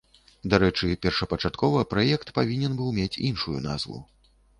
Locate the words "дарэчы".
0.51-0.87